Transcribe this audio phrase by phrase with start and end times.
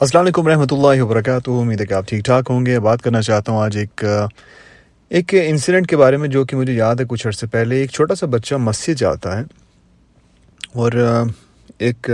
[0.00, 3.22] السلام علیکم رحمۃ اللہ وبرکاتہ۔ امید ہے کہ آپ ٹھیک ٹھاک ہوں گے۔ بات کرنا
[3.22, 4.04] چاہتا ہوں آج ایک
[5.08, 8.14] ایک انسیڈنٹ کے بارے میں جو کہ مجھے یاد ہے کچھ عرصے پہلے۔ ایک چھوٹا
[8.14, 9.42] سا بچہ مسجد جاتا ہے
[10.74, 10.92] اور،
[11.78, 12.10] ایک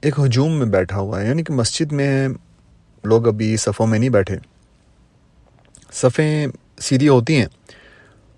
[0.00, 2.28] ایک ہجوم میں بیٹھا ہوا ہے۔ یعنی کہ مسجد میں
[3.04, 4.36] لوگ ابھی صفوں میں نہیں بیٹھے۔
[5.92, 6.46] صفیں
[6.80, 7.46] سیدھی ہوتی ہیں۔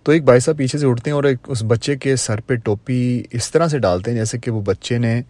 [0.03, 2.55] تو ایک بھائی صاحب پیچھے سے اٹھتے ہیں اور ایک اس بچے کے سر پہ
[2.55, 5.23] ٹوپی اس طرح سے ڈالتے ہیں جیسے کہ وہ بچے نے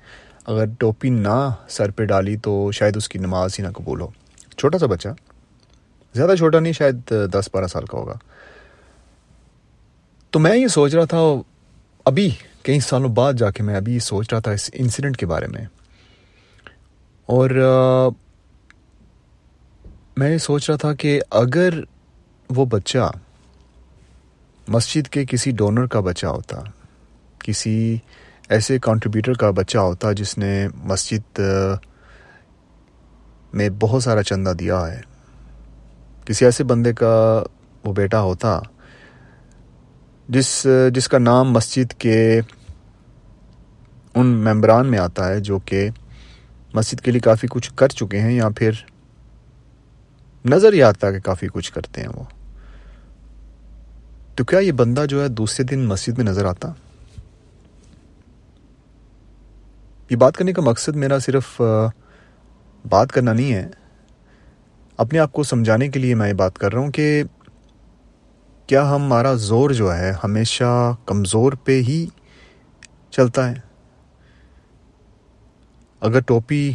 [0.45, 4.09] اگر ٹوپی نہ سر پہ ڈالی تو شاید اس کی نماز ہی نہ قبول ہو۔
[4.57, 5.09] چھوٹا سا بچہ۔
[6.15, 8.13] زیادہ چھوٹا نہیں، شاید دس بارہ سال کا ہوگا۔
[10.31, 11.19] تو میں یہ سوچ رہا تھا،
[12.05, 12.31] ابھی
[12.63, 15.65] کئی سالوں بعد جا کے میں ابھی سوچ رہا تھا اس انسیڈنٹ کے بارے میں۔
[17.27, 17.51] اور،
[20.17, 21.71] میں یہ سوچ رہا تھا کہ اگر
[22.51, 23.11] وہ بچہ
[24.69, 26.61] مسجد کے کسی ڈونر کا بچہ ہوتا،
[27.39, 27.97] کسی
[28.49, 31.41] ایسے کنٹریبیوٹر کا بچہ ہوتا جس نے مسجد
[33.53, 35.01] میں بہت سارا چندہ دیا ہے۔
[36.25, 37.43] کسی ایسے بندے کا
[37.85, 38.61] وہ بیٹا ہوتا
[40.29, 42.41] جس جس کا نام مسجد کے
[44.15, 45.89] ان ممبران میں آتا ہے جو کہ
[46.75, 48.71] مسجد کے لیے کافی کچھ کر چکے ہیں یا پھر
[50.45, 52.23] نظر ہی آتا کہ کافی کچھ کرتے ہیں وہ۔
[54.35, 56.73] تو کیا یہ بندہ جو ہے دوسرے دن مسجد میں نظر آتا؟
[60.11, 61.61] یہ بات کرنے کا مقصد میرا صرف
[62.89, 63.69] بات کرنا نہیں ہے۔
[64.97, 67.25] اپنے آپ کو سمجھانے کے لیے میں یہ بات کر رہا ہوں کہ
[68.67, 72.07] کیا ہمارا زور جو ہے ہمیشہ کمزور پہ ہی
[73.11, 73.55] چلتا ہے؟
[76.01, 76.73] اگر ٹوپی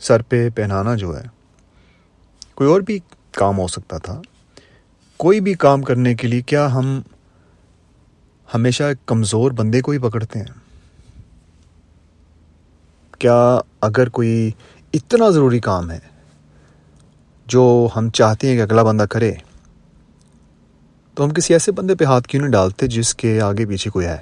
[0.00, 1.22] سر پہ پہنانا جو ہے،
[2.54, 2.98] کوئی اور بھی
[3.30, 4.20] کام ہو سکتا تھا۔
[5.16, 7.00] کوئی بھی کام کرنے کے لیے کیا ہم
[8.54, 10.61] ہمیشہ کمزور بندے کو ہی پکڑتے ہیں؟
[13.22, 14.50] کیا اگر کوئی
[14.94, 15.98] اتنا ضروری کام ہے
[17.46, 19.32] جو ہم چاہتے ہیں کہ اگلا بندہ کرے،
[21.16, 24.06] تو ہم کسی ایسے بندے پہ ہاتھ کیوں نہیں ڈالتے جس کے آگے پیچھے کوئی
[24.06, 24.18] ہے؟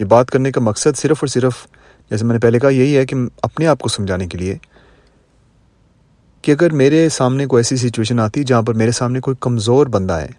[0.00, 1.66] یہ بات کرنے کا مقصد صرف اور صرف،
[2.10, 4.56] جیسے میں نے پہلے کہا، یہی ہے کہ اپنے آپ کو سمجھانے کے لیے
[6.44, 10.20] کہ اگر میرے سامنے کوئی ایسی سچویشن آتی جہاں پر میرے سامنے کوئی کمزور بندہ
[10.20, 10.30] ہے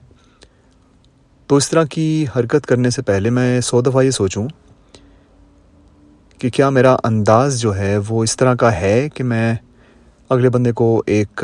[1.49, 4.47] تو اس طرح کی حرکت کرنے سے پہلے میں سو دفعہ یہ سوچوں
[6.37, 9.55] کہ کیا میرا انداز جو ہے وہ اس طرح کا ہے کہ میں
[10.29, 11.43] اگلے بندے کو ایک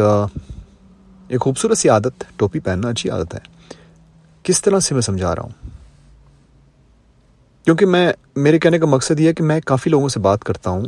[1.28, 3.40] ایک خوبصورت سی عادت، ٹوپی پہننا اچھی عادت ہے،
[4.44, 5.70] کس طرح سے میں سمجھا رہا ہوں؟
[7.66, 10.70] کیونکہ میں، میرے کہنے کا مقصد یہ ہے کہ میں کافی لوگوں سے بات کرتا
[10.70, 10.86] ہوں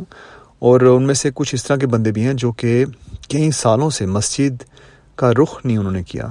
[0.58, 2.84] اور ان میں سے کچھ اس طرح کے بندے بھی ہیں جو کہ
[3.28, 4.62] کئی سالوں سے مسجد
[5.14, 6.28] کا رخ نہیں انہوں نے کیا۔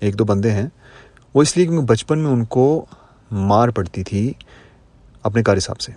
[0.00, 0.68] ایک دو بندے ہیں
[1.34, 2.84] وہ اس لیے کہ بچپن میں ان کو
[3.30, 4.32] مار پڑتی تھی
[5.22, 5.92] اپنے قاری صاحب سے۔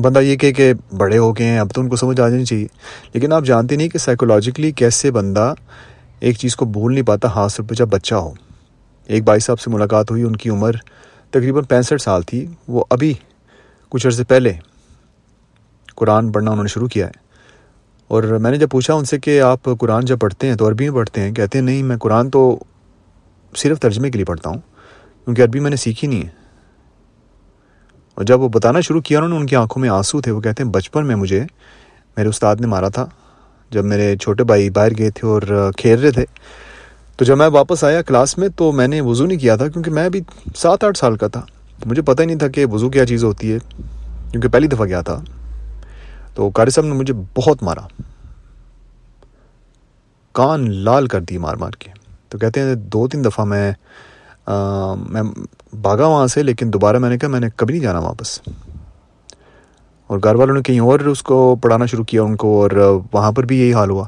[0.00, 2.44] بندہ یہ کہ کہ بڑے ہو گئے ہیں، اب تو ان کو سمجھ آ جانی
[2.44, 2.66] چاہیے۔
[3.12, 5.54] لیکن آپ جانتے نہیں کہ سائیکولوجیکلی کیسے بندہ
[6.20, 8.32] ایک چیز کو بھول نہیں پاتا ہاتھ سے جب بچہ ہو۔
[9.06, 10.72] ایک بھائی صاحب سے ملاقات ہوئی، ان کی عمر
[11.30, 13.14] تقریباً پینسٹھ سال تھی۔ وہ ابھی
[13.88, 14.52] کچھ عرصے پہلے
[15.96, 17.12] قرآن پڑھنا انہوں نے شروع کیا ہے۔
[18.08, 20.88] اور میں نے جب پوچھا ان سے کہ آپ قرآن جب پڑھتے ہیں تو عربی
[20.88, 22.64] میں پڑھتے ہیں، کہتے ہیں، نہیں، میں قرآن تو
[23.56, 24.60] صرف ترجمے کے لیے پڑھتا ہوں،
[25.24, 26.28] کیونکہ عربی میں نے سیکھی نہیں ہے۔
[28.14, 30.40] اور جب وہ بتانا شروع کیا انہوں نے، ان کی آنکھوں میں آنسو تھے، وہ
[30.40, 31.44] کہتے ہیں، بچپن میں مجھے
[32.16, 33.06] میرے استاد نے مارا تھا۔
[33.70, 36.24] جب میرے چھوٹے بھائی باہر گئے تھے اور کھیل رہے تھے،
[37.16, 39.90] تو جب میں واپس آیا کلاس میں، تو میں نے وضو نہیں کیا تھا، کیونکہ
[39.90, 40.20] میں ابھی
[40.56, 41.40] سات آٹھ سال کا تھا۔
[41.86, 43.58] مجھے پتہ ہی نہیں تھا کہ وضو کیا چیز ہوتی ہے،
[44.30, 45.22] کیونکہ پہلی دفعہ گیا تھا۔
[46.34, 48.02] تو قاری صاحب نے مجھے بہت مارا۔
[50.32, 52.01] کان لال کر دی مار مار کے۔
[52.32, 53.72] تو کہتے ہیں دو تین دفعہ میں
[55.08, 55.22] میں
[55.72, 58.40] بھاگا وہاں سے، لیکن دوبارہ میں نے کہا میں نے کبھی نہیں جانا واپس۔
[60.06, 62.70] اور گھر والوں نے کہیں اور اس کو پڑھانا شروع کیا ان کو، اور
[63.12, 64.04] وہاں پر بھی یہی حال ہوا۔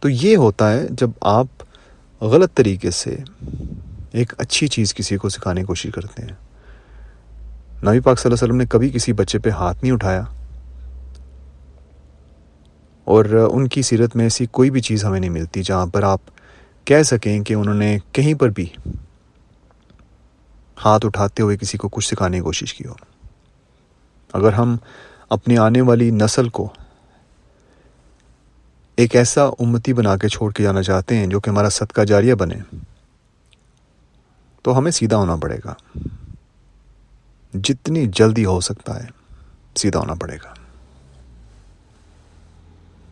[0.00, 1.62] تو یہ ہوتا ہے جب آپ
[2.20, 3.16] غلط طریقے سے
[4.12, 6.34] ایک اچھی چیز کسی کو سکھانے کی کوشش کرتے ہیں۔
[7.82, 10.22] نبی پاک صلی اللہ علیہ وسلم نے کبھی کسی بچے پہ ہاتھ نہیں اٹھایا۔
[13.12, 16.20] اور ان کی سیرت میں ایسی کوئی بھی چیز ہمیں نہیں ملتی جہاں پر آپ
[16.84, 18.66] کہہ سکیں کہ انہوں نے کہیں پر بھی
[20.84, 22.94] ہاتھ اٹھاتے ہوئے کسی کو کچھ سکھانے کی کوشش کی ہو۔
[24.32, 24.76] اگر ہم
[25.30, 26.68] اپنی آنے والی نسل کو
[28.96, 32.34] ایک ایسا امتی بنا کے چھوڑ کے جانا چاہتے ہیں جو کہ ہمارا صدقہ جاریہ
[32.34, 32.76] بنے،
[34.62, 35.74] تو ہمیں سیدھا ہونا پڑے گا۔
[37.54, 39.08] جتنی جلدی ہو سکتا ہے،
[39.76, 40.61] سیدھا ہونا پڑے گا۔